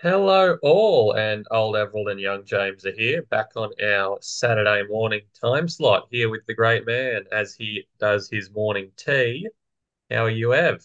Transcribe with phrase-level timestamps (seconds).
[0.00, 5.20] Hello, all, and old Everald and young James are here, back on our Saturday morning
[5.38, 9.48] time slot here with the great man as he does his morning tea.
[10.10, 10.82] How are you, Ev?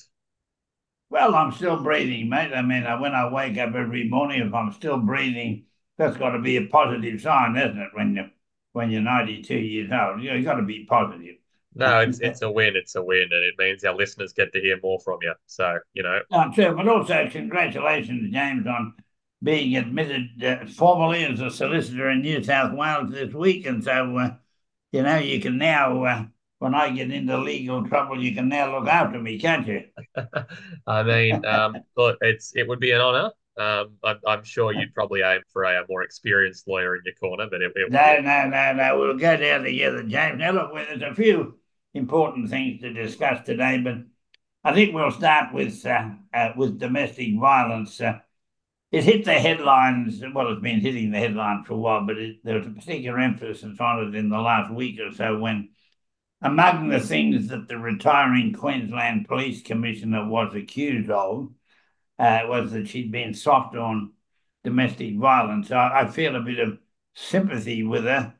[1.12, 2.54] Well, I'm still breathing, mate.
[2.54, 5.66] I mean, when I wake up every morning, if I'm still breathing,
[5.98, 7.90] that's got to be a positive sign, isn't it?
[7.94, 8.30] When you
[8.74, 11.36] when you're 92 years old, you know, you got to be positive.
[11.76, 14.60] No, it's it's a win, it's a win, and it means our listeners get to
[14.60, 15.34] hear more from you.
[15.46, 18.94] So, you know, I'm sure, but also congratulations, James, on
[19.42, 24.18] being admitted uh, formally as a solicitor in New South Wales this week, and so
[24.18, 24.36] uh,
[24.92, 26.04] you know you can now.
[26.04, 26.26] Uh,
[26.60, 29.86] when I get into legal trouble, you can now look after me, can't you?
[30.88, 33.32] I mean, um, look, it's it would be an honor.
[33.58, 37.16] Um, I'm, I'm sure you'd probably aim for a, a more experienced lawyer in your
[37.16, 39.00] corner, but it, it no, no, no, no.
[39.00, 40.40] We'll go down together, James.
[40.40, 41.58] Now, look, there's a few
[41.94, 43.96] important things to discuss today, but
[44.64, 48.00] I think we'll start with uh, uh, with domestic violence.
[48.00, 48.20] Uh,
[48.92, 50.22] it hit the headlines.
[50.34, 53.20] Well, it's been hitting the headlines for a while, but it, there was a particular
[53.20, 55.70] emphasis on it in the last week or so when,
[56.42, 61.52] among the things that the retiring Queensland Police Commissioner was accused of,
[62.20, 64.12] uh, was that she'd been soft on
[64.64, 65.72] domestic violence.
[65.72, 66.78] I, I feel a bit of
[67.16, 68.36] sympathy with her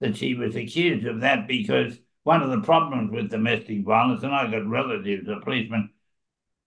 [0.00, 4.34] that she was accused of that because one of the problems with domestic violence, and
[4.34, 5.90] I've got relatives, a policeman,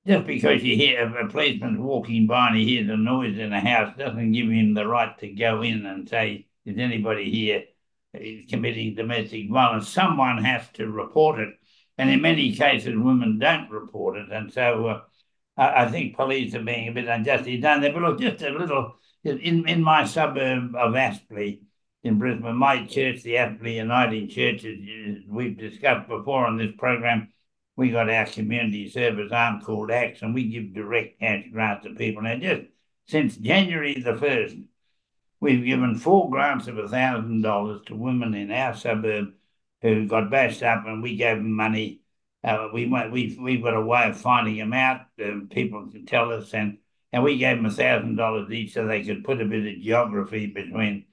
[0.05, 3.59] just because you hear a policeman walking by and he hears a noise in a
[3.61, 7.63] house doesn't give him the right to go in and say, is anybody here
[8.49, 9.87] committing domestic violence?
[9.87, 11.53] Someone has to report it.
[11.97, 14.29] And in many cases, women don't report it.
[14.31, 15.01] And so uh,
[15.55, 17.93] I, I, think police are being a bit unjustly done there.
[17.93, 21.61] But look, just a little, in, in my suburb of Aspley,
[22.03, 22.55] in Brisbane.
[22.55, 27.29] My church, the Aspley Uniting Church, as we've discussed before on this program,
[27.75, 31.95] we got our community service arm called ACTS, and we give direct cash grants to
[31.95, 32.21] people.
[32.21, 32.63] Now, just
[33.07, 34.63] since January the 1st,
[35.39, 39.33] we've given four grants of $1,000 to women in our suburb
[39.81, 42.01] who got bashed up, and we gave them money.
[42.43, 45.01] Uh, we went, we've, we've got a way of finding them out.
[45.19, 46.77] Uh, people can tell us, and,
[47.11, 51.05] and we gave them $1,000 each so they could put a bit of geography between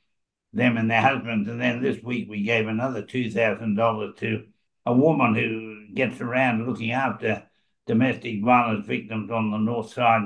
[0.53, 1.49] them and their husbands.
[1.49, 4.45] And then this week we gave another $2,000 to
[4.87, 7.45] a woman who gets around looking after
[7.87, 10.23] domestic violence victims on the north side.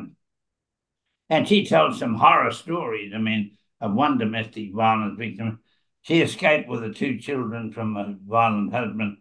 [1.31, 3.13] And she tells some horror stories.
[3.15, 5.61] I mean, of one domestic violence victim.
[6.03, 9.19] She escaped with the two children from a violent husband.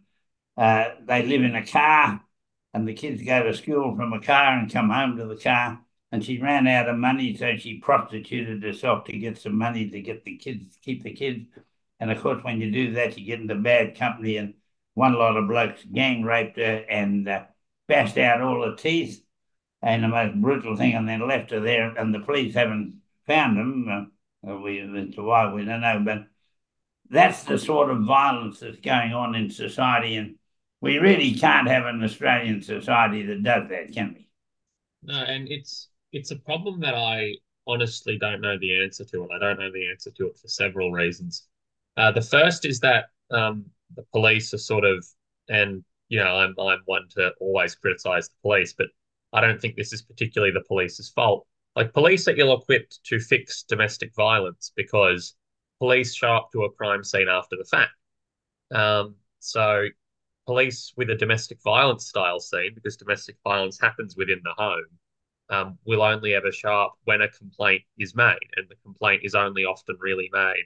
[0.58, 2.22] Uh, they live in a car,
[2.74, 5.82] and the kids go to school from a car and come home to the car
[6.14, 10.00] and she ran out of money, so she prostituted herself to get some money to
[10.00, 11.48] get the kids, keep the kids.
[12.00, 14.38] And of course, when you do that, you get into bad company.
[14.38, 14.54] And
[14.94, 17.46] one lot of blokes gang raped her and uh,
[17.88, 19.26] bashed out all her teeth,
[19.82, 21.98] and the most brutal thing, and then left her there.
[21.98, 24.12] And the police haven't found them.
[24.48, 26.28] Uh, we, as to why we don't know, but
[27.10, 30.36] that's the sort of violence that's going on in society, and
[30.80, 34.28] we really can't have an Australian society that does that, can we?
[35.02, 37.36] No, and it's it's a problem that I
[37.68, 40.48] honestly don't know the answer to, and I don't know the answer to it for
[40.48, 41.48] several reasons.
[41.98, 43.66] Uh, the first is that um,
[43.96, 45.06] the police are sort of,
[45.50, 48.88] and you know, I'm I'm one to always criticize the police, but
[49.34, 51.48] I don't think this is particularly the police's fault.
[51.76, 55.36] Like police are ill-equipped to fix domestic violence because
[55.80, 57.92] police show up to a crime scene after the fact.
[58.72, 59.88] Um, so
[60.46, 64.86] police with a domestic violence style scene, because domestic violence happens within the home,
[65.50, 69.36] um, will only ever show up when a complaint is made, and the complaint is
[69.36, 70.66] only often really made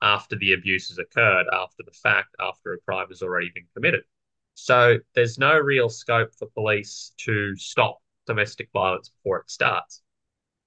[0.00, 4.02] after the abuse has occurred, after the fact, after a crime has already been committed.
[4.54, 10.02] So there's no real scope for police to stop domestic violence before it starts.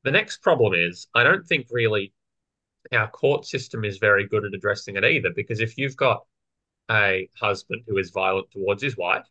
[0.03, 2.13] The next problem is I don't think really
[2.91, 6.25] our court system is very good at addressing it either, because if you've got
[6.89, 9.27] a husband who is violent towards his wife,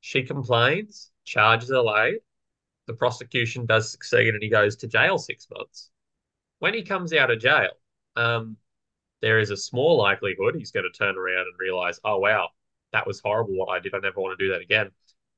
[0.00, 2.20] she complains, charges are laid,
[2.88, 5.90] the prosecution does succeed and he goes to jail six months.
[6.58, 7.70] When he comes out of jail,
[8.16, 8.56] um,
[9.20, 12.48] there is a small likelihood he's going to turn around and realize, oh, wow,
[12.92, 13.94] that was horrible what I did.
[13.94, 14.90] I never want to do that again.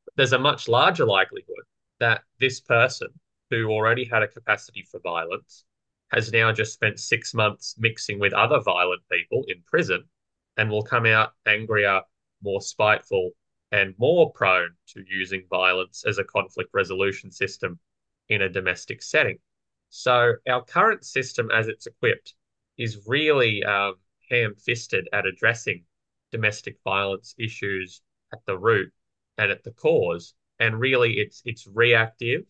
[0.06, 1.64] But there's a much larger likelihood
[1.98, 3.08] that this person
[3.50, 5.64] who already had a capacity for violence
[6.12, 10.04] has now just spent six months mixing with other violent people in prison
[10.56, 12.00] and will come out angrier,
[12.42, 13.32] more spiteful,
[13.72, 17.78] and more prone to using violence as a conflict resolution system
[18.28, 19.38] in a domestic setting.
[19.90, 22.34] So, our current system, as it's equipped,
[22.78, 23.94] is really um,
[24.30, 25.84] ham fisted at addressing
[26.32, 28.02] domestic violence issues
[28.32, 28.92] at the root
[29.38, 30.34] and at the cause.
[30.58, 32.44] And really, it's it's reactive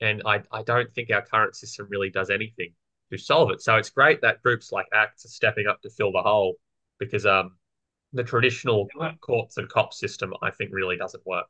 [0.00, 2.74] And I, I don't think our current system really does anything
[3.10, 3.62] to solve it.
[3.62, 6.56] So it's great that groups like ACTS are stepping up to fill the hole
[6.98, 7.56] because um,
[8.12, 8.88] the traditional
[9.20, 11.46] courts and cops system, I think, really doesn't work.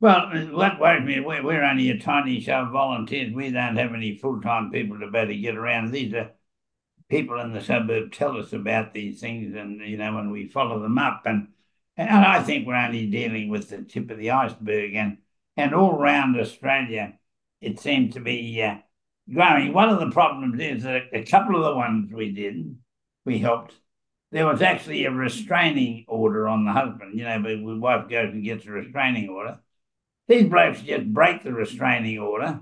[0.00, 3.32] Well, what worries me, we're, we're only a tiny show of volunteers.
[3.32, 5.92] We don't have any full time people to better get around.
[5.92, 6.32] These are
[7.08, 10.80] people in the suburb tell us about these things, and you know, when we follow
[10.80, 11.48] them up, and
[11.96, 15.18] and I think we're only dealing with the tip of the iceberg, and
[15.56, 17.18] and all around Australia,
[17.60, 18.78] it seems to be uh,
[19.32, 19.72] growing.
[19.72, 22.76] One of the problems is that a couple of the ones we did,
[23.24, 23.74] we helped.
[24.32, 27.16] There was actually a restraining order on the husband.
[27.16, 29.60] You know, but the wife goes and gets a restraining order.
[30.26, 32.60] These blokes just break the restraining order,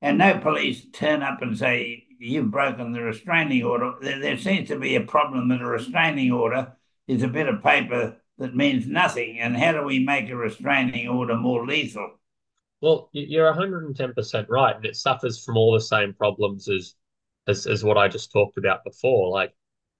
[0.00, 3.94] and no police turn up and say you've broken the restraining order.
[4.00, 6.72] There, there seems to be a problem that a restraining order
[7.06, 9.38] is a bit of paper that means nothing.
[9.38, 12.18] And how do we make a restraining order more lethal?
[12.80, 14.76] Well, you're 110% right.
[14.76, 16.94] And it suffers from all the same problems as,
[17.46, 19.30] as, as what I just talked about before.
[19.30, 19.54] Like,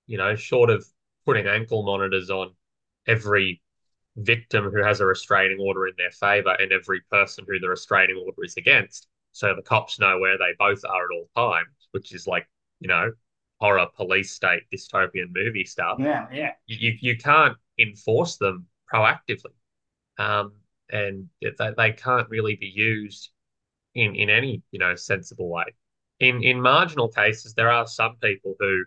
[0.07, 0.85] you know, short of
[1.25, 2.53] putting ankle monitors on
[3.07, 3.63] every
[4.17, 8.17] victim who has a restraining order in their favor and every person who the restraining
[8.17, 9.09] order is against.
[9.33, 12.49] So the cops know where they both are at all times, which is like,
[12.79, 13.11] you know,
[13.61, 15.99] horror police state dystopian movie stuff.
[15.99, 16.53] Yeah, yeah.
[16.67, 19.55] You, you can't enforce them proactively.
[20.19, 20.53] Um,
[20.91, 23.31] and they, they can't really be used
[23.95, 25.65] in, in any, you know, sensible way.
[26.21, 28.85] In in marginal cases, there are some people who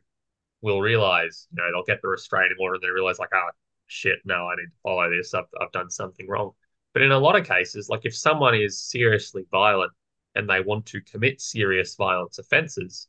[0.61, 3.49] will realize, you know, they'll get the restraining order and they realize like, oh
[3.87, 5.33] shit, no, I need to follow this.
[5.33, 6.51] I've I've done something wrong.
[6.93, 9.91] But in a lot of cases, like if someone is seriously violent
[10.35, 13.07] and they want to commit serious violence offences,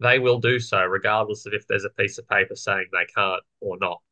[0.00, 3.42] they will do so regardless of if there's a piece of paper saying they can't
[3.60, 4.02] or not.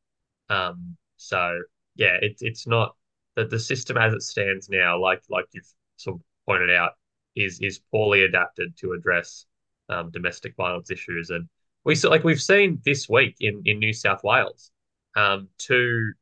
[0.49, 1.61] Um, so
[1.97, 2.97] yeah, it's it's not
[3.37, 6.93] that the system as it stands now, like like you've sort of pointed out,
[7.37, 9.47] is is poorly adapted to address
[9.89, 11.31] um, domestic violence issues.
[11.31, 11.49] And
[11.85, 14.71] we saw like we've seen this week in in New South Wales,
[15.17, 16.13] um, two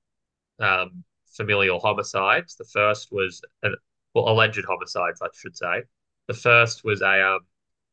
[0.61, 2.57] um, familial homicides.
[2.57, 3.75] The first was an,
[4.15, 5.83] well, alleged homicides, I should say.
[6.27, 7.41] The first was a um,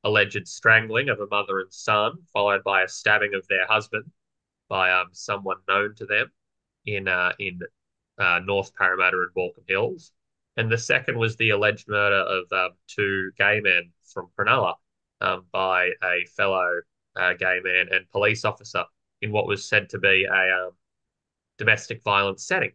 [0.03, 4.05] alleged strangling of a mother and son, followed by a stabbing of their husband
[4.69, 6.31] by um, someone known to them
[6.85, 7.59] in uh, in
[8.17, 10.11] uh, North Parramatta and Baulkham Hills.
[10.57, 14.75] And the second was the alleged murder of um, two gay men from Cronulla
[15.19, 16.81] um, by a fellow
[17.15, 18.83] uh, gay man and police officer
[19.21, 20.71] in what was said to be a um,
[21.57, 22.71] domestic violence setting.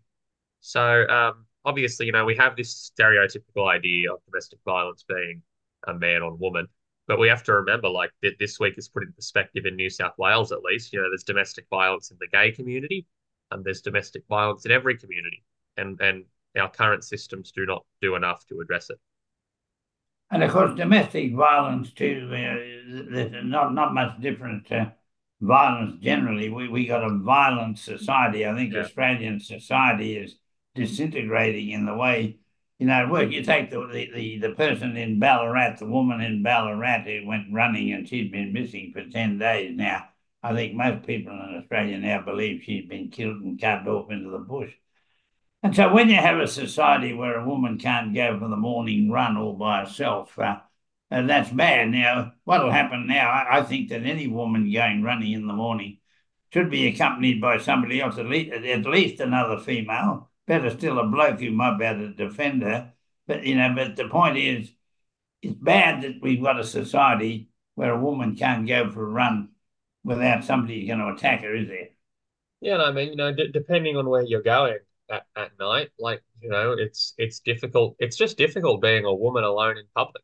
[0.61, 5.43] So um, obviously, you know, we have this stereotypical idea of domestic violence being
[5.87, 6.67] a man on woman.
[7.07, 9.91] But we have to remember, like, that this week is put in perspective in New
[9.91, 10.93] South Wales, at least.
[10.93, 13.05] You know, there's domestic violence in the gay community,
[13.51, 15.43] and there's domestic violence in every community,
[15.77, 16.25] and and
[16.57, 19.01] our current systems do not do enough to address it.
[20.31, 22.29] And of course, domestic violence too.
[22.31, 24.95] Uh, there's not not much different to
[25.41, 26.49] violence generally.
[26.49, 28.47] We we got a violent society.
[28.47, 28.81] I think yeah.
[28.81, 30.37] Australian society is
[30.75, 32.39] disintegrating in the way
[32.81, 33.31] you know, work.
[33.31, 37.53] You take the, the, the, the, person in Ballarat, the woman in Ballarat who went
[37.53, 40.09] running and she's been missing for 10 days now.
[40.43, 44.31] I think most people in Australia now believe she's been killed and cut off into
[44.31, 44.73] the bush.
[45.63, 49.11] And so when you have a society where a woman can't go for the morning
[49.11, 50.57] run all by herself, uh,
[51.11, 51.91] uh, that's bad.
[51.91, 55.53] Now, what will happen now, I, I, think that any woman going running in the
[55.53, 55.99] morning
[56.53, 61.07] should be accompanied by somebody else, at least, at least another female, better still a
[61.07, 62.93] bloke who might be able to defend her.
[63.27, 64.73] But you know, but the point is,
[65.43, 69.51] it's bad that we've got a society where a woman can't go for a run
[70.05, 71.89] without somebody going to attack her, is there?
[72.61, 74.79] Yeah, I mean, you know, d- depending on where you're going
[75.11, 77.97] at, at night, like you know, it's it's difficult.
[77.99, 80.23] It's just difficult being a woman alone in public.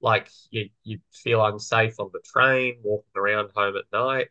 [0.00, 4.28] Like you you feel unsafe on the train, walking around home at night,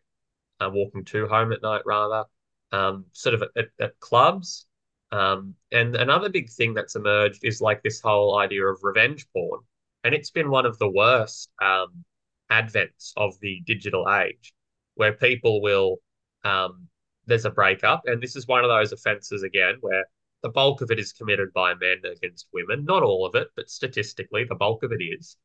[0.59, 2.25] uh, walking to home at night rather.
[2.71, 4.65] Um, sort of at, at clubs,
[5.13, 9.59] um, and another big thing that's emerged is like this whole idea of revenge porn.
[10.03, 12.03] And it's been one of the worst um,
[12.51, 14.53] advents of the digital age
[14.95, 15.97] where people will,
[16.43, 16.87] um,
[17.25, 18.03] there's a breakup.
[18.05, 20.05] And this is one of those offenses, again, where
[20.41, 22.85] the bulk of it is committed by men against women.
[22.85, 25.37] Not all of it, but statistically, the bulk of it is.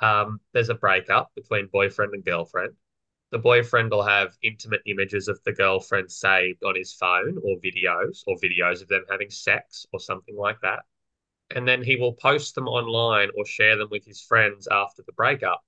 [0.00, 2.74] Um, there's a breakup between boyfriend and girlfriend
[3.32, 8.22] the boyfriend will have intimate images of the girlfriend saved on his phone or videos
[8.26, 10.84] or videos of them having sex or something like that.
[11.54, 15.12] And then he will post them online or share them with his friends after the
[15.12, 15.62] breakup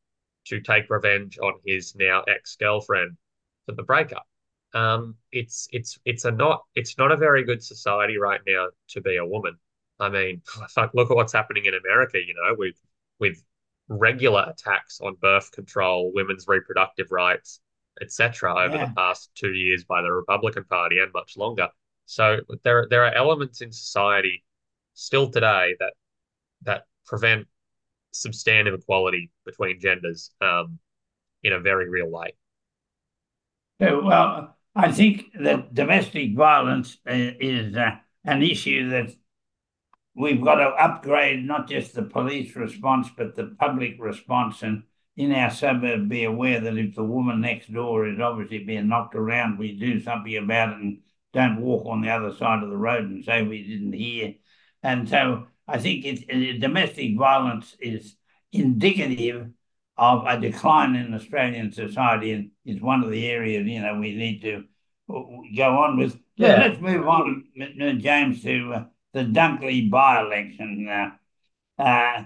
[0.47, 3.17] to take revenge on his now ex-girlfriend
[3.67, 4.27] for the breakup.
[4.75, 9.01] Um, it's it's it's a not it's not a very good society right now to
[9.01, 9.59] be a woman.
[9.99, 10.43] I mean,
[10.95, 12.77] look at what's happening in America, you know, with
[13.19, 13.43] with
[13.89, 17.61] regular attacks on birth control, women's reproductive rights,
[18.01, 18.87] etc., over Yeah.
[18.87, 21.69] the past two years by the Republican Party and much longer.
[22.07, 24.45] So there there are elements in society
[24.95, 25.95] still today that
[26.63, 27.47] that prevent
[28.13, 30.79] substantive equality between genders um,
[31.45, 32.35] in a very real way.
[33.81, 39.11] Uh, well, I think that domestic violence uh, is uh, an issue that
[40.15, 44.63] we've got to upgrade not just the police response, but the public response.
[44.63, 44.85] And
[45.17, 49.15] in our suburb, be aware that if the woman next door is obviously being knocked
[49.15, 50.99] around, we do something about it and
[51.33, 54.35] don't walk on the other side of the road and say we didn't hear.
[54.83, 58.17] And so I think it, domestic violence is
[58.53, 59.51] indicative
[59.99, 64.15] of a decline in Australian society and is one of the areas, you know, we
[64.15, 64.65] need to
[65.09, 66.17] go on with.
[66.37, 66.69] Yeah.
[66.69, 67.49] Let's move on,
[67.99, 70.89] James, to uh, the Dunkley by-election.
[70.89, 72.25] Uh, uh,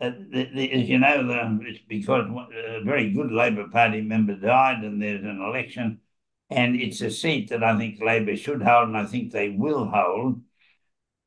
[0.00, 4.82] the, the, as you know, the, it's because a very good Labor Party member died
[4.82, 6.00] and there's an election
[6.50, 9.86] and it's a seat that I think Labor should hold and I think they will
[9.86, 10.40] hold.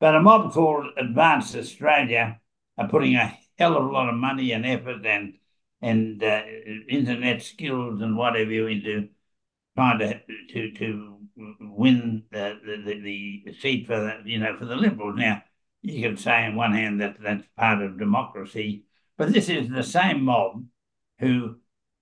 [0.00, 2.40] But a mob called Advance Australia
[2.76, 5.34] are putting a hell of a lot of money and effort and
[5.80, 6.42] and uh,
[6.88, 9.08] internet skills and whatever you into
[9.76, 10.20] trying to
[10.52, 11.18] to to
[11.60, 13.00] win the the,
[13.44, 15.16] the seat for the you know for the Liberals.
[15.16, 15.42] Now
[15.82, 18.84] you can say on one hand that that's part of democracy,
[19.16, 20.64] but this is the same mob
[21.20, 21.56] who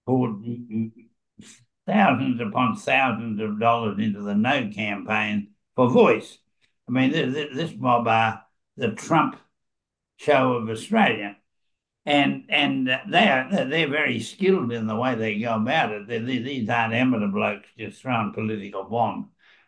[0.07, 0.43] poured
[1.87, 6.39] thousands upon thousands of dollars into the No campaign for Voice.
[6.89, 8.45] I mean, this, this mob are
[8.77, 9.37] the Trump
[10.17, 11.37] show of Australia
[12.07, 16.07] and and they are they're very skilled in the way they go about it.
[16.07, 19.27] They're, these aren't amateur blokes just throwing political bombs.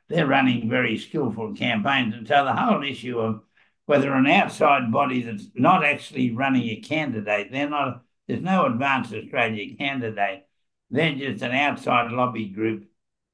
[0.08, 3.42] They're running very skillful campaigns, and so the whole issue of
[3.86, 8.04] whether an outside body that's not actually running a candidate, they're not.
[8.28, 10.46] There's no Advance Australia candidate.
[10.90, 12.84] They're just an outside lobby group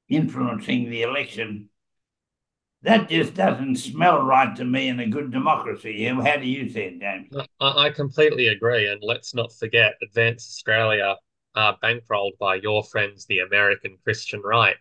[0.08, 1.68] influencing the election
[2.84, 6.04] that just doesn't smell right to me in a good democracy.
[6.04, 7.34] How do you see it, James?
[7.60, 8.88] I, I completely agree.
[8.88, 11.16] And let's not forget, Advance Australia
[11.54, 14.76] are bankrolled by your friends, the American Christian right.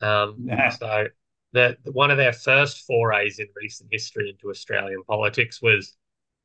[0.00, 0.48] Um.
[0.78, 1.08] So
[1.52, 5.94] that one of their first forays in recent history into Australian politics was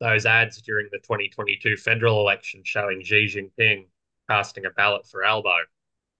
[0.01, 3.87] those ads during the 2022 federal election showing Xi Jinping
[4.29, 5.55] casting a ballot for Albo.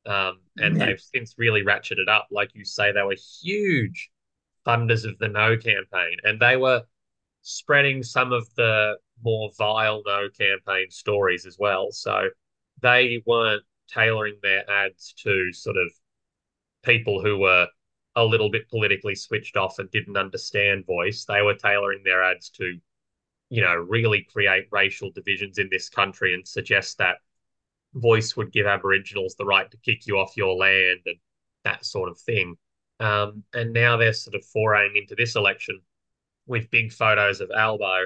[0.05, 0.85] Um, and yeah.
[0.85, 2.27] they've since really ratcheted up.
[2.31, 4.09] Like you say, they were huge
[4.67, 6.83] funders of the No campaign, and they were
[7.41, 11.91] spreading some of the more vile No campaign stories as well.
[11.91, 12.29] So
[12.81, 15.91] they weren't tailoring their ads to sort of
[16.83, 17.67] people who were
[18.15, 21.25] a little bit politically switched off and didn't understand voice.
[21.25, 22.77] They were tailoring their ads to,
[23.49, 27.17] you know, really create racial divisions in this country and suggest that
[27.93, 31.17] voice would give Aboriginals the right to kick you off your land and
[31.63, 32.57] that sort of thing.
[32.99, 35.81] Um, and now they're sort of foraying into this election
[36.47, 38.05] with big photos of Albo,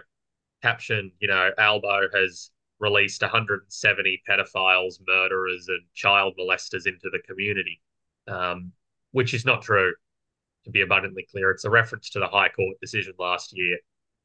[0.62, 7.82] captioned, you know, Albo has released 170 pedophiles, murderers, and child molesters into the community,
[8.28, 8.72] um,
[9.12, 9.94] which is not true,
[10.66, 11.52] to be abundantly clear.
[11.52, 13.78] It's a reference to the High Court decision last year.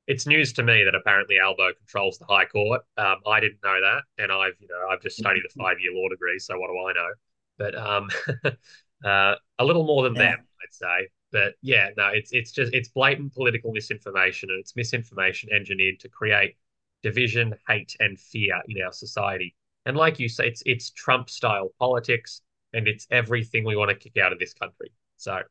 [0.07, 2.83] It's news to me that apparently Albo controls the High Court.
[2.97, 6.09] Um, I didn't know that, and I've, you know, I've just studied a five-year law
[6.09, 7.13] degree, so what do I know?
[7.59, 8.09] But um,
[9.05, 10.23] uh, a little more than yeah.
[10.23, 11.09] them, I'd say.
[11.33, 16.09] But yeah, no, it's it's just it's blatant political misinformation and it's misinformation engineered to
[16.09, 16.57] create
[17.03, 19.55] division, hate, and fear in our society.
[19.85, 23.97] And like you say, it's it's Trump style politics and it's everything we want to
[23.97, 24.93] kick out of this country.
[25.17, 25.43] So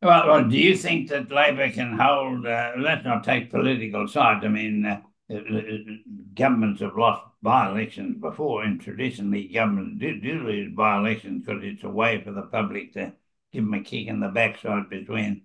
[0.00, 2.46] well, well, do you think that Labor can hold?
[2.46, 4.44] Uh, let's not take political sides.
[4.44, 10.74] I mean, uh, governments have lost by elections before, and traditionally governments do, do lose
[10.74, 13.12] by elections because it's a way for the public to
[13.52, 15.42] give them a kick in the backside between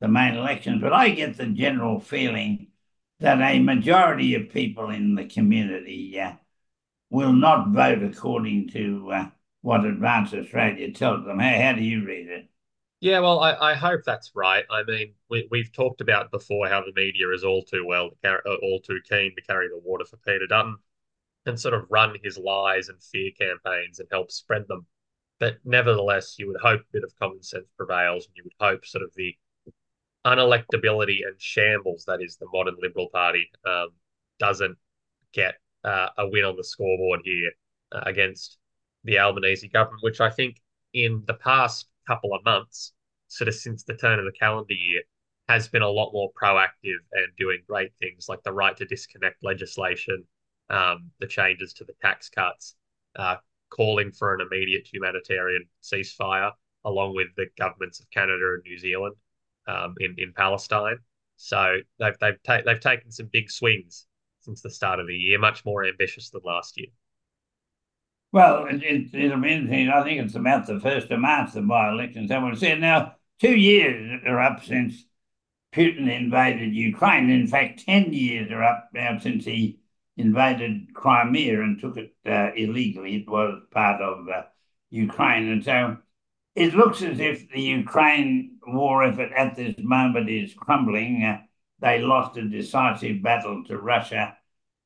[0.00, 0.80] the main elections.
[0.80, 2.68] But I get the general feeling
[3.20, 6.34] that a majority of people in the community uh,
[7.10, 9.30] will not vote according to uh,
[9.62, 11.38] what Advance Australia tells them.
[11.38, 12.48] How, how do you read it?
[13.04, 14.64] Yeah, well, I, I hope that's right.
[14.70, 18.36] I mean, we, we've talked about before how the media is all too well, uh,
[18.62, 20.78] all too keen to carry the water for Peter Dutton
[21.44, 24.86] and sort of run his lies and fear campaigns and help spread them.
[25.38, 28.86] But nevertheless, you would hope a bit of common sense prevails, and you would hope
[28.86, 29.36] sort of the
[30.24, 33.88] unelectability and shambles that is the modern Liberal Party um,
[34.38, 34.78] doesn't
[35.34, 37.50] get uh, a win on the scoreboard here
[37.92, 38.56] uh, against
[39.04, 40.62] the Albanese government, which I think
[40.94, 42.93] in the past couple of months,
[43.34, 45.02] sort of since the turn of the calendar year,
[45.48, 49.42] has been a lot more proactive and doing great things like the right to disconnect
[49.42, 50.24] legislation,
[50.70, 52.76] um, the changes to the tax cuts,
[53.16, 53.36] uh,
[53.68, 56.50] calling for an immediate humanitarian ceasefire,
[56.84, 59.14] along with the governments of Canada and New Zealand
[59.66, 60.96] um, in in Palestine.
[61.36, 64.06] So they've they've ta- they've taken some big swings
[64.40, 66.88] since the start of the year, much more ambitious than last year.
[68.32, 69.88] Well, it, it, it'll be interesting.
[69.90, 72.28] I think it's about the first of March, the by-election.
[72.28, 75.04] Someone said now two years are up since
[75.74, 77.30] Putin invaded Ukraine.
[77.30, 79.80] In fact, ten years are up now since he
[80.16, 83.16] invaded Crimea and took it uh, illegally.
[83.16, 84.42] It was part of uh,
[84.90, 85.96] Ukraine, and so
[86.54, 91.24] it looks as if the Ukraine war effort at this moment is crumbling.
[91.24, 91.38] Uh,
[91.80, 94.36] they lost a decisive battle to Russia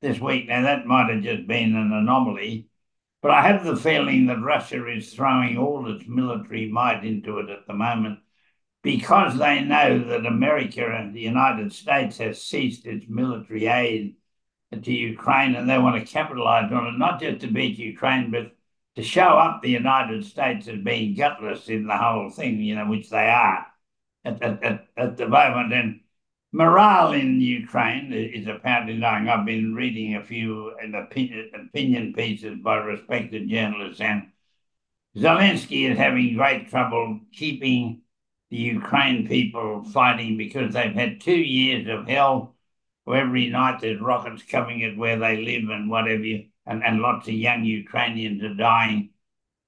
[0.01, 0.49] this week.
[0.49, 2.69] Now, that might have just been an anomaly,
[3.21, 7.51] but I have the feeling that Russia is throwing all its military might into it
[7.51, 8.21] at the moment
[8.83, 14.17] because they know that America and the United States has ceased its military aid
[14.83, 18.53] to Ukraine and they want to capitalize on it, not just to beat Ukraine, but
[18.97, 22.87] to show up the United States as being gutless in the whole thing, you know,
[22.87, 23.67] which they are
[24.25, 25.73] at, at, at the moment.
[25.73, 26.01] And
[26.53, 29.29] morale in Ukraine is apparently going.
[29.29, 34.31] I've been reading a few opinion, opinion pieces by respected journalists, and
[35.17, 38.03] Zelensky is having great trouble keeping
[38.51, 42.55] the Ukraine people fighting because they've had two years of hell
[43.05, 46.23] where every night there's rockets coming at where they live and whatever,
[46.67, 49.11] and, and lots of young Ukrainians are dying.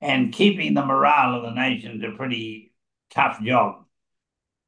[0.01, 2.73] And keeping the morale of the nation is a pretty
[3.11, 3.85] tough job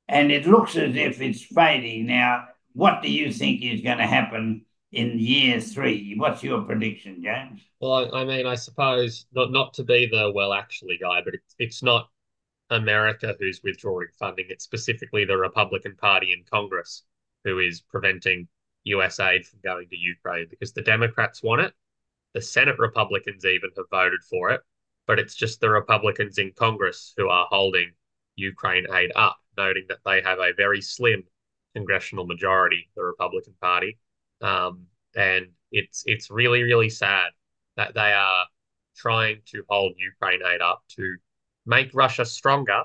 [0.09, 2.07] and it looks as if it's fading.
[2.07, 6.15] Now, what do you think is going to happen in year three?
[6.19, 7.63] What's your prediction, James?
[7.81, 11.55] Well, I, mean, I suppose not not to be the well actually guy, but it's
[11.59, 12.11] it's not
[12.73, 14.47] America who's withdrawing funding.
[14.49, 17.05] It's specifically the Republican Party in Congress
[17.45, 18.49] who is preventing
[18.85, 21.75] US aid from going to Ukraine because the Democrats want it.
[22.35, 24.63] The Senate Republicans even have voted for it,
[25.07, 27.93] but it's just the Republicans in Congress who are holding
[28.37, 31.25] Ukraine aid up noting that they have a very slim
[31.75, 33.99] congressional majority, the Republican Party,
[34.41, 37.31] um, and it's it's really really sad
[37.77, 38.47] that they are
[38.97, 41.17] trying to hold Ukraine aid up to
[41.67, 42.83] make Russia stronger,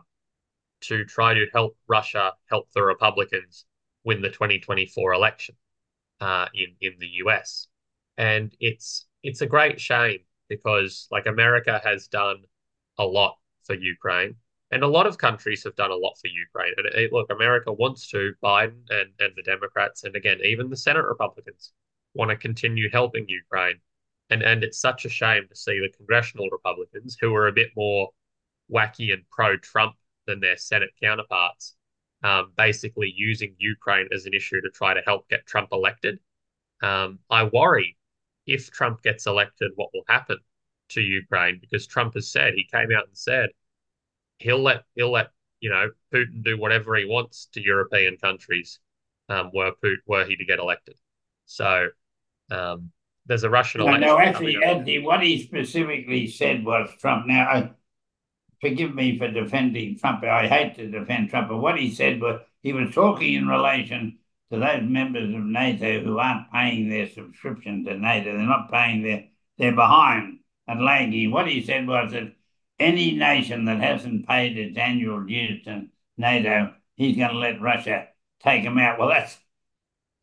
[0.82, 3.66] to try to help Russia help the Republicans
[4.04, 5.56] win the 2024 election
[6.22, 7.68] uh, in in the US,
[8.18, 12.44] and it's it's a great shame because like America has done
[12.98, 14.36] a lot for Ukraine
[14.72, 16.74] and a lot of countries have done a lot for Ukraine.
[16.78, 20.78] And it, look, America wants to, Biden and, and the Democrats, and again, even the
[20.78, 21.72] Senate Republicans
[22.14, 23.80] want to continue helping Ukraine.
[24.30, 27.70] And, and it's such a shame to see the congressional Republicans, who are a bit
[27.78, 28.10] more
[28.72, 31.76] wacky and pro Trump than their Senate counterparts,
[32.24, 36.20] um, basically using Ukraine as an issue to try to help get Trump elected.
[36.82, 37.98] Um, I worry
[38.46, 40.38] if Trump gets elected, what will happen
[40.90, 43.50] to Ukraine because Trump has said, he came out and said,
[44.40, 48.80] he'll let he'll let you know Putin do whatever he wants to European countries
[49.30, 50.96] um, were Putin, were he to get elected.
[51.46, 51.88] So
[52.52, 52.92] um,
[53.26, 54.02] there's a Russian election.
[54.02, 57.28] No, no actually, Anthony, what he specifically said was Trump.
[57.28, 57.70] Now, I,
[58.62, 60.24] forgive me for defending Trump.
[60.24, 64.18] I hate to defend Trump, but what he said was he was talking in relation
[64.52, 68.36] to those members of NATO who aren't paying their subscription to NATO.
[68.36, 69.26] They're not paying their,
[69.58, 71.32] they're behind and lagging.
[71.32, 72.34] What he said was that
[72.80, 78.08] any nation that hasn't paid its annual dues to NATO, he's going to let Russia
[78.42, 79.00] take them out.
[79.00, 79.38] Well, that's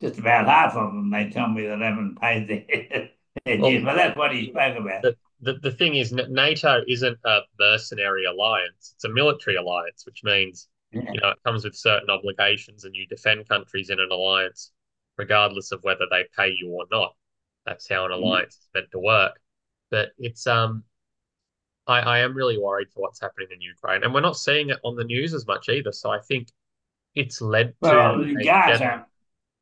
[0.01, 1.11] just about half of them.
[1.11, 3.09] They tell me that haven't paid their,
[3.45, 5.01] their well, dues, but that's what he spoke about.
[5.01, 5.15] The,
[5.45, 10.67] the, the thing is, NATO isn't a mercenary alliance; it's a military alliance, which means
[10.91, 11.01] yeah.
[11.13, 14.71] you know it comes with certain obligations, and you defend countries in an alliance
[15.17, 17.15] regardless of whether they pay you or not.
[17.65, 18.15] That's how an mm.
[18.15, 18.59] alliance mm.
[18.59, 19.39] is meant to work.
[19.91, 20.83] But it's um
[21.87, 24.79] I, I am really worried for what's happening in Ukraine, and we're not seeing it
[24.83, 25.91] on the news as much either.
[25.91, 26.47] So I think
[27.13, 29.05] it's led well, to Gaza.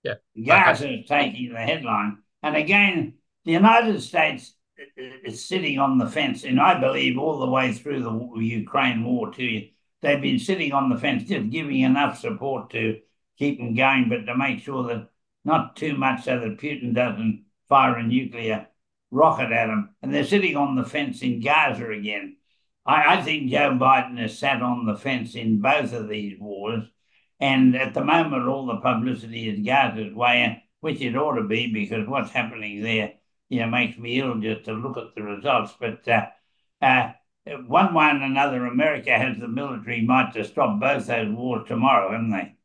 [0.04, 0.16] Yeah,
[0.46, 3.16] Gaza is taking the headline, and again,
[3.46, 4.54] the United States
[4.96, 9.32] is sitting on the fence, and I believe all the way through the Ukraine war
[9.32, 9.68] too.
[10.02, 13.00] They've been sitting on the fence, just giving enough support to
[13.38, 15.10] keep them going, but to make sure that
[15.46, 18.68] not too much so that Putin doesn't fire a nuclear
[19.12, 22.38] rocket at them, and they're sitting on the fence in Gaza again.
[22.86, 26.84] I, I think Joe Biden has sat on the fence in both of these wars,
[27.40, 31.72] and at the moment, all the publicity is Gaza's way, which it ought to be
[31.72, 33.14] because what's happening there,
[33.54, 35.74] you know, makes me ill just to look at the results.
[35.80, 36.28] But uh,
[36.82, 37.12] uh,
[37.68, 42.12] one way and another, America has the military might to stop both those wars tomorrow,
[42.12, 42.56] haven't they?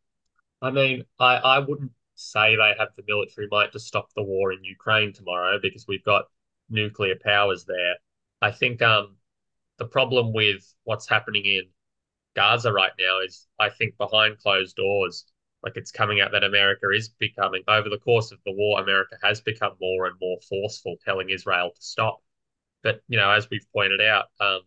[0.60, 4.52] I mean, I, I wouldn't say they have the military might to stop the war
[4.52, 6.24] in Ukraine tomorrow because we've got
[6.68, 7.94] nuclear powers there.
[8.42, 9.16] I think um,
[9.78, 11.62] the problem with what's happening in
[12.34, 15.24] Gaza right now is, I think, behind closed doors,
[15.62, 19.16] like it's coming out that America is becoming, over the course of the war, America
[19.22, 22.22] has become more and more forceful, telling Israel to stop.
[22.82, 24.60] But, you know, as we've pointed out, um,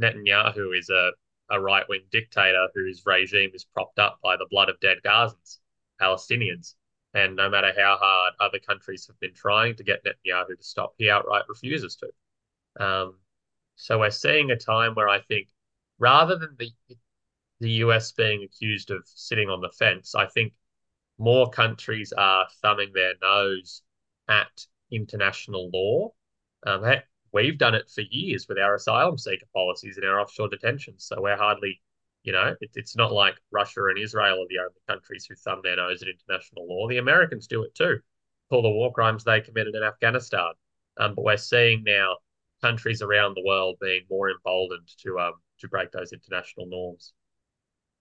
[0.00, 1.12] Netanyahu is a,
[1.50, 5.58] a right wing dictator whose regime is propped up by the blood of dead Gazans,
[6.00, 6.74] Palestinians.
[7.14, 10.94] And no matter how hard other countries have been trying to get Netanyahu to stop,
[10.98, 12.84] he outright refuses to.
[12.84, 13.18] Um,
[13.76, 15.46] so we're seeing a time where I think
[15.98, 16.70] rather than the
[17.64, 20.52] the US being accused of sitting on the fence, I think
[21.18, 23.82] more countries are thumbing their nose
[24.28, 26.12] at international law.
[26.66, 26.84] Um,
[27.32, 31.06] we've done it for years with our asylum seeker policies and our offshore detentions.
[31.06, 31.80] So we're hardly,
[32.22, 35.60] you know, it, it's not like Russia and Israel are the only countries who thumb
[35.62, 36.86] their nose at international law.
[36.86, 38.00] The Americans do it too,
[38.50, 40.52] for the war crimes they committed in Afghanistan.
[40.98, 42.18] Um, but we're seeing now
[42.60, 47.14] countries around the world being more emboldened to um to break those international norms.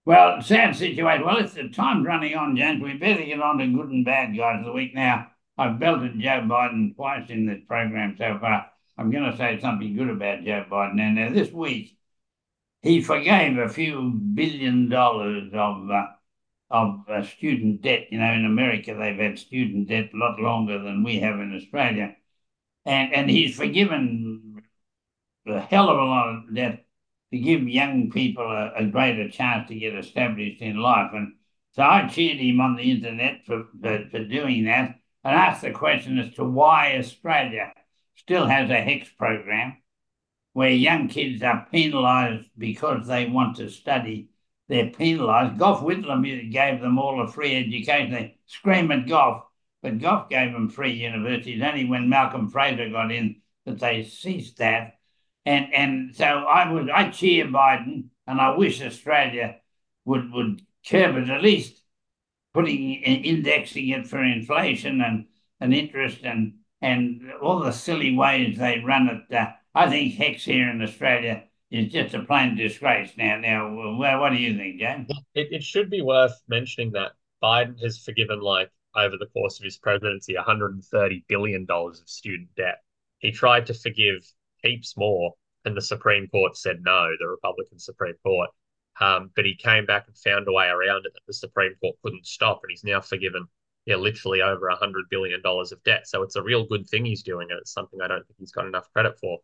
[0.05, 1.25] Well, sad situation.
[1.25, 2.81] Well, it's the time's running on, James.
[2.81, 5.31] We better get on to good and bad guys of the week now.
[5.57, 8.69] I've belted Joe Biden twice in this program so far.
[8.97, 10.99] I'm going to say something good about Joe Biden.
[10.99, 11.97] And now this week,
[12.81, 16.07] he forgave a few billion dollars of uh,
[16.71, 18.07] of uh, student debt.
[18.11, 21.55] You know, in America, they've had student debt a lot longer than we have in
[21.55, 22.15] Australia,
[22.85, 24.63] and and he's forgiven
[25.47, 26.82] a hell of a lot of debt
[27.33, 31.09] to give young people a, a, greater chance to get established in life.
[31.15, 31.33] And
[31.71, 35.71] so I cheered him on the internet for, for, for doing that and asked the
[35.71, 37.73] question as to why Australia
[38.13, 39.77] still has a HECS program
[40.53, 44.29] where young kids are penalised because they want to study.
[44.67, 45.57] They're penalised.
[45.57, 48.11] Gough Whitlam gave them all a free education.
[48.11, 49.41] They scream at Gough,
[49.81, 51.63] but Gough gave them free universities.
[51.63, 54.99] Only when Malcolm Fraser got in that they ceased that.
[55.45, 59.57] And and so I would I cheer Biden, and I wish Australia
[60.05, 61.81] would would curb it at least,
[62.53, 65.25] putting indexing it for inflation and
[65.59, 69.35] and interest and and all the silly ways they run it.
[69.35, 73.37] Uh, I think HECS here in Australia is just a plain disgrace now.
[73.39, 75.09] Now, what do you think, James?
[75.33, 79.63] It, it should be worth mentioning that Biden has forgiven, like, over the course of
[79.63, 82.83] his presidency, $130 billion of student debt.
[83.17, 84.23] He tried to forgive
[84.63, 85.33] heaps more,
[85.65, 88.49] and the Supreme Court said no, the Republican Supreme Court.
[88.99, 91.95] Um, but he came back and found a way around it that the Supreme Court
[92.03, 93.47] couldn't stop, and he's now forgiven,
[93.85, 96.07] yeah, literally over a hundred billion dollars of debt.
[96.07, 98.51] So it's a real good thing he's doing, and it's something I don't think he's
[98.51, 99.39] got enough credit for.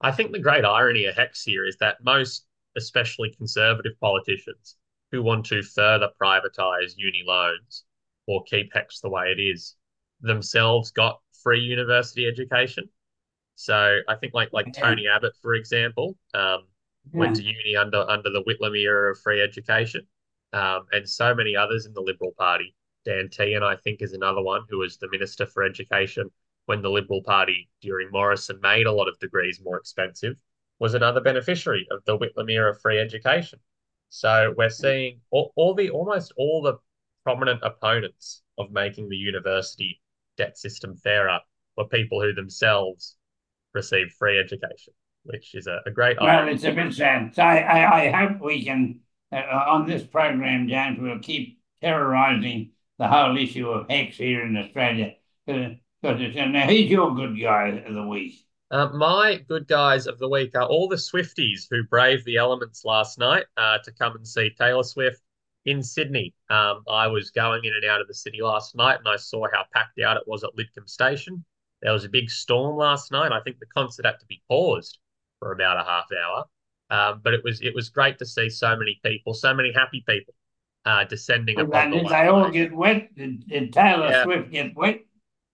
[0.00, 2.46] I think the great irony of HECS here is that most,
[2.76, 4.76] especially conservative politicians,
[5.10, 7.84] who want to further privatize uni loans
[8.26, 9.76] or keep HECS the way it is,
[10.20, 12.88] themselves got free university education.
[13.62, 14.82] So I think like like yeah.
[14.82, 16.66] Tony Abbott, for example, um,
[17.12, 17.20] yeah.
[17.20, 20.04] went to uni under under the Whitlam era of free education,
[20.52, 22.74] um, and so many others in the Liberal Party.
[23.04, 26.28] Dan Tehan, I think, is another one who was the Minister for Education
[26.66, 30.34] when the Liberal Party during Morrison made a lot of degrees more expensive,
[30.80, 33.60] was another beneficiary of the Whitlam era of free education.
[34.08, 36.78] So we're seeing all, all the almost all the
[37.22, 40.00] prominent opponents of making the university
[40.36, 41.38] debt system fairer
[41.76, 43.16] were people who themselves
[43.74, 46.18] receive free education, which is a, a great.
[46.20, 47.34] Well, it's a bit sad.
[47.34, 49.00] So I, I, I hope we can,
[49.32, 54.56] uh, on this program, James, we'll keep terrorising the whole issue of HECS here in
[54.56, 55.14] Australia.
[55.46, 58.34] Because now, who's your good guy of the week?
[58.70, 62.84] Uh, my good guys of the week are all the Swifties who braved the elements
[62.84, 65.20] last night uh, to come and see Taylor Swift
[65.66, 66.34] in Sydney.
[66.48, 69.46] Um, I was going in and out of the city last night and I saw
[69.52, 71.44] how packed out it was at Lidcombe Station.
[71.82, 73.32] There was a big storm last night.
[73.32, 74.98] I think the concert had to be paused
[75.38, 76.44] for about a half hour.
[76.90, 80.04] Um, but it was it was great to see so many people, so many happy
[80.06, 80.34] people
[80.84, 83.14] uh, descending and upon did the they all get wet?
[83.14, 84.24] Did, did Taylor yeah.
[84.24, 85.00] Swift get wet?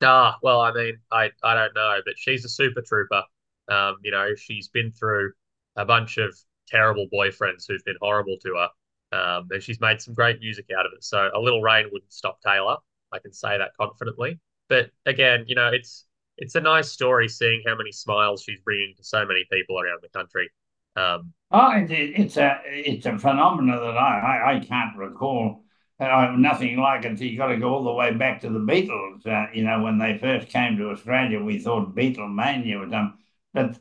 [0.03, 3.23] Ah, well, I mean, I, I don't know, but she's a super trooper.
[3.69, 5.33] Um, you know, she's been through
[5.77, 6.37] a bunch of
[6.67, 8.69] terrible boyfriends who've been horrible to her.
[9.11, 11.03] Um, and she's made some great music out of it.
[11.03, 12.77] So a little rain wouldn't stop Taylor.
[13.13, 14.39] I can say that confidently.
[14.69, 16.05] But again, you know, it's
[16.39, 20.01] it's a nice story seeing how many smiles she's bringing to so many people around
[20.03, 20.51] the country.
[20.97, 25.65] Um, oh, it, it's a it's a phenomenon that I, I, I can't recall.
[26.01, 27.21] Uh, nothing like it.
[27.21, 29.27] You've got to go all the way back to the Beatles.
[29.27, 33.15] Uh, you know, when they first came to Australia, we thought Beatlemania was done,
[33.53, 33.79] but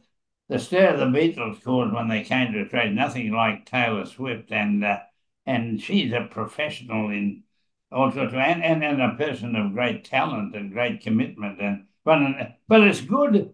[0.49, 4.83] the stir the Beatles caused when they came to Australia, nothing like Taylor Swift, and
[4.83, 4.99] uh,
[5.45, 7.43] and she's a professional in
[7.91, 11.61] all sorts of, and, and, and a person of great talent and great commitment.
[11.61, 12.21] And but,
[12.69, 13.53] but it's good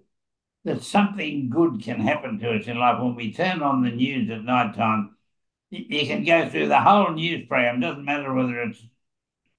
[0.63, 4.29] that something good can happen to us in life when we turn on the news
[4.29, 5.15] at night time.
[5.71, 7.79] You can go through the whole news program.
[7.79, 8.79] Doesn't matter whether it's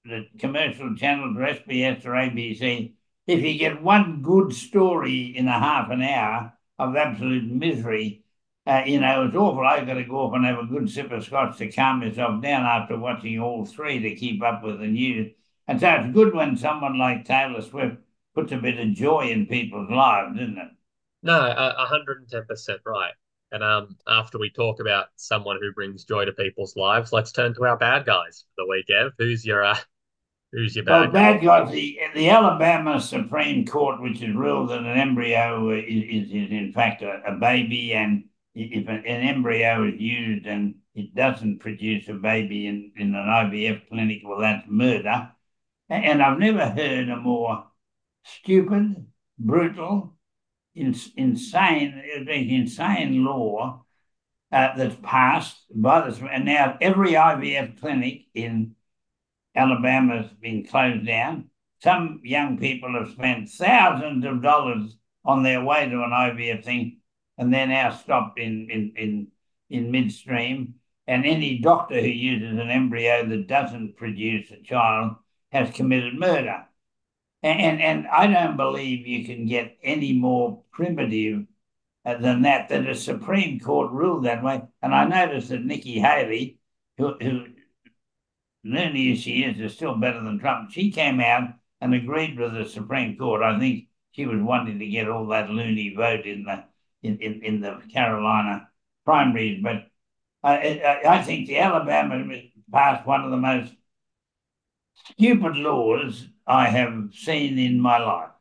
[0.05, 2.93] the commercial channels or SBS or ABC.
[3.27, 8.23] If you get one good story in a half an hour of absolute misery,
[8.65, 9.67] uh, you know, it's awful.
[9.67, 12.41] I've got to go off and have a good sip of scotch to calm myself
[12.41, 15.33] down after watching all three to keep up with the news.
[15.67, 17.97] And so it's good when someone like Taylor Swift
[18.35, 20.67] puts a bit of joy in people's lives, isn't it?
[21.23, 23.13] No, hundred and ten percent right.
[23.51, 27.53] And um, after we talk about someone who brings joy to people's lives, let's turn
[27.55, 29.11] to our bad guys for the weekend.
[29.17, 29.77] Who's your uh,
[30.51, 31.01] who's your bad?
[31.01, 31.71] Well, bad guys.
[31.71, 36.73] The, the Alabama Supreme Court, which has ruled that an embryo is, is, is in
[36.73, 42.07] fact a, a baby, and if an, an, embryo is used and it doesn't produce
[42.07, 45.31] a baby in, in an IVF clinic, well, that's murder.
[45.89, 47.67] And I've never heard a more
[48.25, 49.05] stupid,
[49.39, 50.15] brutal,
[50.75, 53.85] insane, insane law
[54.51, 56.19] uh, that's passed by this.
[56.19, 58.75] And now every IVF clinic in
[59.55, 61.49] Alabama has been closed down.
[61.81, 66.97] Some young people have spent thousands of dollars on their way to an IVF thing
[67.37, 69.27] and they're now stopped in, in, in,
[69.69, 70.75] in midstream.
[71.07, 75.15] And any doctor who uses an embryo that doesn't produce a child
[75.51, 76.65] has committed murder.
[77.45, 81.45] And, and, I don't believe you can get any more primitive
[82.03, 84.63] uh, than that, that a Supreme Court ruled that way.
[84.81, 86.57] And I noticed that Nikki Haley,
[86.97, 87.45] who, who
[88.65, 92.65] as she is, is still better than Trump, she came out and agreed with the
[92.65, 93.43] Supreme Court.
[93.43, 96.63] I think she was wanting to get all that loony vote in the
[97.03, 98.69] in, in, in the Carolina
[99.05, 99.61] primaries.
[99.61, 99.87] But
[100.41, 102.25] I, I, I think the Alabama
[102.71, 103.71] passed one of the most
[104.95, 108.31] stupid laws I have seen in my life.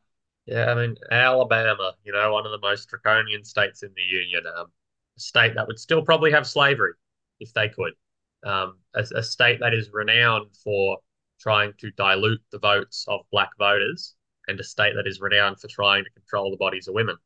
[0.46, 4.44] Yeah, I mean Alabama, you know, one of the most draconian states in the union,
[4.46, 4.66] um,
[5.16, 6.92] a state that would still probably have slavery
[7.40, 7.92] if they could,
[8.44, 10.98] um, a, a state that is renowned for
[11.40, 14.14] trying to dilute the votes of black voters,
[14.48, 17.16] and a state that is renowned for trying to control the bodies of women.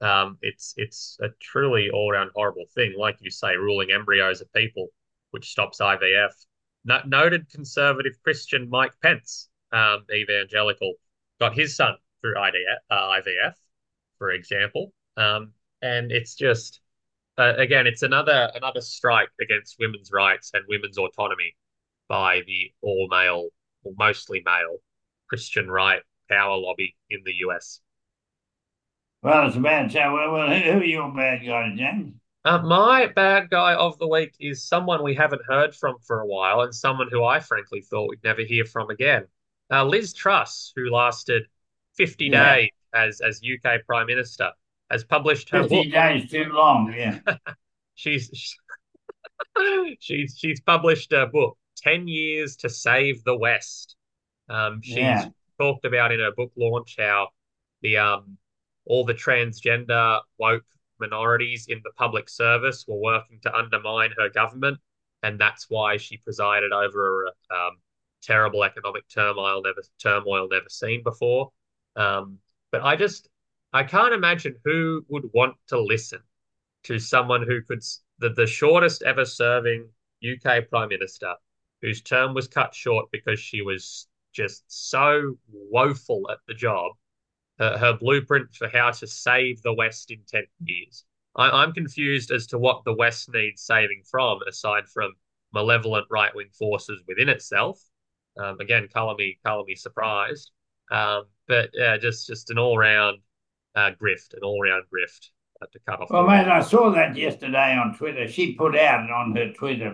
[0.00, 2.94] Um, it's it's a truly all around horrible thing.
[2.98, 4.88] Like you say, ruling embryos of people,
[5.30, 6.32] which stops IVF.
[6.86, 10.94] No, noted conservative Christian Mike Pence, um, evangelical,
[11.40, 13.54] got his son through IDF, uh, IVF,
[14.18, 14.92] for example.
[15.16, 16.80] Um, and it's just
[17.38, 21.54] uh, again, it's another another strike against women's rights and women's autonomy
[22.08, 23.48] by the all male
[23.84, 24.78] or mostly male
[25.28, 27.80] Christian right power lobby in the US.
[29.22, 30.14] Well, it's a bad show.
[30.14, 32.14] Well, well who, are your bad guys, James?
[32.46, 36.26] Uh, my bad guy of the week is someone we haven't heard from for a
[36.26, 39.24] while and someone who I frankly thought we'd never hear from again.
[39.68, 41.42] Uh, Liz Truss, who lasted
[41.96, 42.54] 50 yeah.
[42.54, 44.52] days as, as UK Prime Minister,
[44.92, 45.92] has published her 50 book.
[45.92, 47.18] days too long, yeah.
[47.96, 48.56] she's,
[49.98, 53.96] she's, she's published a book, 10 Years to Save the West.
[54.48, 55.30] Um, she's yeah.
[55.60, 57.30] talked about in her book launch how
[57.82, 58.38] the um,
[58.84, 60.62] all the transgender woke
[60.98, 64.78] minorities in the public service were working to undermine her government,
[65.22, 67.78] and that's why she presided over a um,
[68.22, 71.52] terrible economic turmoil never turmoil never seen before.
[71.94, 72.38] Um,
[72.72, 73.28] but I just
[73.72, 76.20] I can't imagine who would want to listen
[76.84, 77.82] to someone who could
[78.18, 79.88] the, the shortest ever serving
[80.24, 81.34] UK prime minister
[81.82, 86.92] whose term was cut short because she was just so woeful at the job
[87.58, 91.04] her, her blueprint for how to save the West in 10 years.
[91.36, 95.12] I, am confused as to what the West needs saving from, aside from
[95.52, 97.82] malevolent right wing forces within itself.
[98.38, 100.50] Um, again, color me, color me surprised.
[100.90, 103.18] Um, but yeah, just just an all round
[103.74, 106.10] uh, grift, an all round grift uh, to cut off.
[106.10, 108.28] Well, mate, I saw that yesterday on Twitter.
[108.28, 109.92] She put out on her Twitter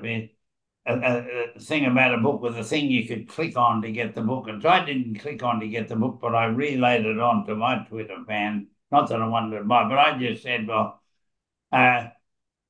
[0.86, 4.14] a, a, thing about a book with a thing you could click on to get
[4.14, 4.48] the book.
[4.48, 7.46] And so I didn't click on to get the book, but I relayed it on
[7.46, 8.68] to my Twitter fan.
[8.90, 11.00] Not that I wanted to buy, but I just said, well,
[11.70, 12.08] uh,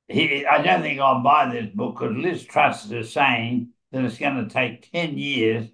[0.07, 4.17] he, I don't think I'll buy this book because Liz Truss is saying that it's
[4.17, 5.69] going to take 10 years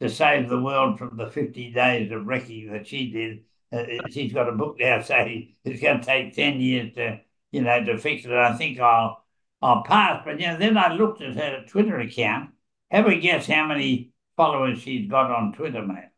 [0.00, 3.44] to save the world from the 50 days of wrecking that she did.
[3.72, 7.20] Uh, she's got a book now saying it's going to take 10 years to,
[7.52, 8.32] you know, to fix it.
[8.32, 9.23] I think I'll
[9.64, 10.22] I'll pass.
[10.24, 12.50] But you know, then I looked at her Twitter account.
[12.90, 16.10] Have a guess how many followers she's got on Twitter, mate?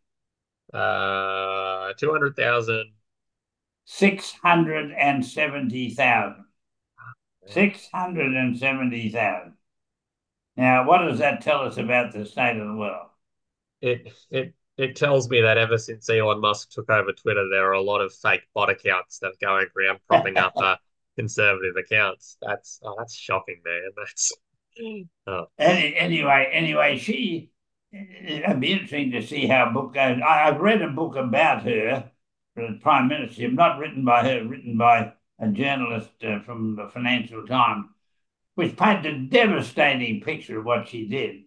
[0.75, 2.93] Uh, two hundred thousand.
[3.85, 6.45] Six hundred and seventy thousand.
[7.47, 9.55] Six hundred and seventy thousand.
[10.57, 13.09] Now, what does that tell us about the state of the world?
[13.81, 17.73] it it it tells me that ever since Elon Musk took over Twitter, there are
[17.73, 20.77] a lot of fake bot accounts that are going around propping up uh,
[21.17, 22.37] conservative accounts.
[22.41, 23.91] That's oh, that's shocking, man.
[23.97, 24.33] That's
[25.27, 25.47] oh.
[25.59, 26.51] Any, anyway.
[26.53, 27.51] Anyway, she.
[27.93, 30.21] It'd be interesting to see how a book goes.
[30.27, 32.11] I, have read a book about her,
[32.55, 37.47] the Prime Minister, not written by her, written by a journalist uh, from the Financial
[37.47, 37.87] Times,
[38.55, 41.45] which painted a devastating picture of what she did.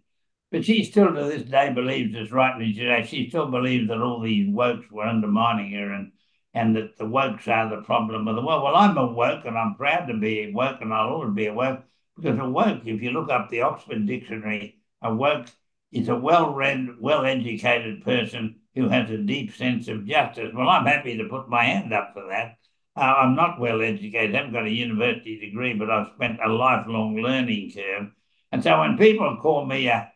[0.51, 4.21] But she still to this day believes, as rightly today, she still believes that all
[4.21, 6.12] these wokes were undermining her and
[6.54, 8.64] and that the wokes are the problem of the world.
[8.64, 11.48] Well, I'm a woke and I'm proud to be a woke and I'll always be
[11.48, 11.82] a woke
[12.16, 15.48] because a woke, if you look up the Oxford Dictionary, a woke
[15.92, 20.52] is a well-read, well-educated person who has a deep sense of justice.
[20.54, 22.58] Well, I'm happy to put my hand up for that.
[22.96, 26.50] Uh, I'm not well educated, I haven't got a university degree, but I've spent a
[26.50, 28.12] lifelong learning curve.
[28.52, 30.12] And so when people call me a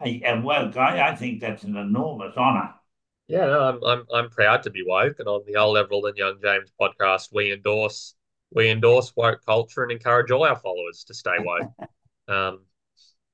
[0.00, 2.74] a, a woke, I, I think that's an enormous honour.
[3.28, 6.16] Yeah, no, I'm I'm I'm proud to be woke, and on the Old Everald and
[6.16, 8.14] Young James podcast, we endorse
[8.50, 11.70] we endorse woke culture and encourage all our followers to stay woke.
[12.28, 12.64] um,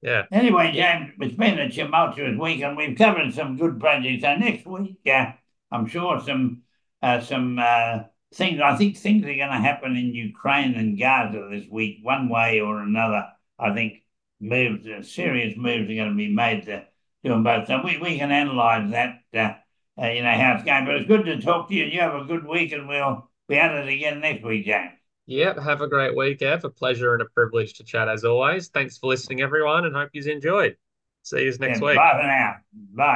[0.02, 0.24] yeah.
[0.33, 4.22] Anyway, James, it's been a tumultuous week, and we've covered some good projects.
[4.22, 5.33] So next week, uh,
[5.70, 6.62] I'm sure some
[7.00, 8.00] uh, some uh,
[8.35, 8.61] things.
[8.61, 12.61] I think things are going to happen in Ukraine and Gaza this week, one way
[12.61, 13.28] or another.
[13.61, 14.02] I think
[14.40, 16.85] moves, uh, serious moves are going to be made to
[17.22, 17.68] do them both.
[17.68, 19.63] So we, we can analyse that,
[20.00, 20.85] uh, you know, how it's going.
[20.85, 21.85] But it's good to talk to you.
[21.85, 24.92] and You have a good week, and we'll be at it again next week, James.
[25.26, 25.59] Yep.
[25.59, 26.64] Have a great week, Ev.
[26.64, 28.68] A pleasure and a privilege to chat as always.
[28.68, 30.76] Thanks for listening, everyone, and hope you've enjoyed.
[31.22, 31.96] See you next yeah, week.
[31.96, 32.57] Bye for now.
[32.94, 33.12] Bye.